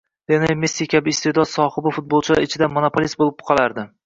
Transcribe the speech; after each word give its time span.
Leonel 0.29 0.53
Messi 0.61 0.87
kabi 0.93 1.13
isteʼdod 1.17 1.51
sohibi 1.51 1.93
futbolchilar 1.99 2.43
ichida 2.47 2.71
“monopolist” 2.79 3.23
bo‘lib 3.23 3.47
qolardi 3.53 3.89